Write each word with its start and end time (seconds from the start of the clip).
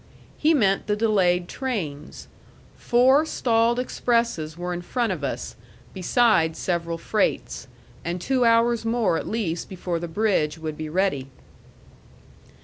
He 0.35 0.55
meant 0.55 0.87
the 0.87 0.95
delayed 0.95 1.47
trains. 1.47 2.27
Four 2.75 3.23
stalled 3.23 3.77
expresses 3.77 4.57
were 4.57 4.73
in 4.73 4.81
front 4.81 5.11
of 5.13 5.23
us, 5.23 5.55
besides 5.93 6.57
several 6.57 6.97
freights. 6.97 7.67
And 8.03 8.19
two 8.19 8.43
hours 8.43 8.83
more 8.83 9.17
at 9.17 9.27
least 9.27 9.69
before 9.69 9.99
the 9.99 10.07
bridge 10.07 10.57
would 10.57 10.75
be 10.75 10.89
ready. 10.89 11.29